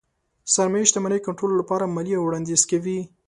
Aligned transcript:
سرمايې 0.53 0.87
شتمنۍ 0.89 1.19
کنټرول 1.27 1.51
لپاره 1.61 1.91
ماليې 1.95 2.17
وړانديز 2.21 2.61
کوي. 2.71 2.99